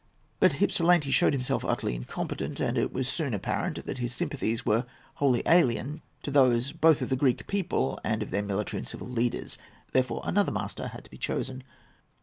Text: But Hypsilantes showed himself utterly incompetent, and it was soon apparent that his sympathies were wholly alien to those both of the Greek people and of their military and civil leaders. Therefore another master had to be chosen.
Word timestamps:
But 0.39 0.53
Hypsilantes 0.53 1.13
showed 1.13 1.33
himself 1.33 1.63
utterly 1.63 1.93
incompetent, 1.93 2.59
and 2.59 2.75
it 2.75 2.91
was 2.91 3.07
soon 3.07 3.35
apparent 3.35 3.85
that 3.85 3.99
his 3.99 4.15
sympathies 4.15 4.65
were 4.65 4.87
wholly 5.17 5.43
alien 5.45 6.01
to 6.23 6.31
those 6.31 6.71
both 6.71 7.03
of 7.03 7.09
the 7.09 7.15
Greek 7.15 7.45
people 7.45 7.99
and 8.03 8.23
of 8.23 8.31
their 8.31 8.41
military 8.41 8.79
and 8.79 8.87
civil 8.87 9.07
leaders. 9.07 9.59
Therefore 9.93 10.23
another 10.25 10.51
master 10.51 10.87
had 10.87 11.03
to 11.03 11.11
be 11.11 11.19
chosen. 11.19 11.61